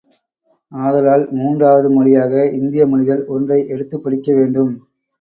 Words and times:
ஆதலால் 0.71 1.25
மூன்றாவது 1.31 1.91
மொழியாக 1.91 2.33
இந்திய 2.51 2.87
மொழிகள் 2.87 3.23
ஒன்றை 3.27 3.59
எடுத்துப்படிக்க 3.67 4.33
வேண்டும். 4.33 4.73